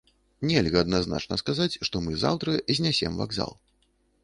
Нельга 0.51 0.79
адназначна 0.85 1.37
сказаць, 1.41 1.79
што 1.89 2.03
мы 2.07 2.17
заўтра 2.23 2.57
знясем 2.79 3.21
вакзал. 3.23 3.57